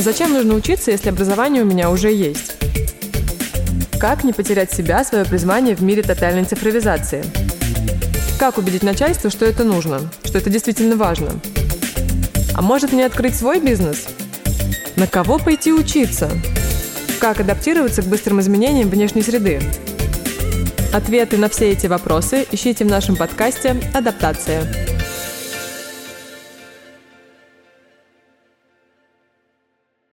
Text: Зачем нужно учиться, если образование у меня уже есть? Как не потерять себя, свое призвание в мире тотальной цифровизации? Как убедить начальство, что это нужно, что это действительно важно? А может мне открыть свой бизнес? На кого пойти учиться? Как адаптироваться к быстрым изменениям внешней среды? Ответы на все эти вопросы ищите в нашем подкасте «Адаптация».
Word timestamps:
Зачем 0.00 0.32
нужно 0.32 0.54
учиться, 0.54 0.92
если 0.92 1.08
образование 1.08 1.64
у 1.64 1.66
меня 1.66 1.90
уже 1.90 2.12
есть? 2.12 2.54
Как 3.98 4.22
не 4.22 4.32
потерять 4.32 4.72
себя, 4.72 5.02
свое 5.02 5.24
призвание 5.24 5.74
в 5.74 5.82
мире 5.82 6.02
тотальной 6.02 6.44
цифровизации? 6.44 7.24
Как 8.38 8.58
убедить 8.58 8.84
начальство, 8.84 9.28
что 9.28 9.44
это 9.44 9.64
нужно, 9.64 10.00
что 10.24 10.38
это 10.38 10.50
действительно 10.50 10.94
важно? 10.94 11.30
А 12.54 12.62
может 12.62 12.92
мне 12.92 13.06
открыть 13.06 13.34
свой 13.34 13.58
бизнес? 13.58 14.06
На 14.94 15.08
кого 15.08 15.36
пойти 15.36 15.72
учиться? 15.72 16.30
Как 17.18 17.40
адаптироваться 17.40 18.02
к 18.02 18.06
быстрым 18.06 18.40
изменениям 18.40 18.90
внешней 18.90 19.22
среды? 19.22 19.60
Ответы 20.92 21.38
на 21.38 21.48
все 21.48 21.72
эти 21.72 21.88
вопросы 21.88 22.46
ищите 22.52 22.84
в 22.84 22.88
нашем 22.88 23.16
подкасте 23.16 23.76
«Адаптация». 23.92 24.97